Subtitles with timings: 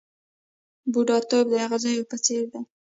[0.91, 2.61] بوډاتوب د اغزیو په څېر دی.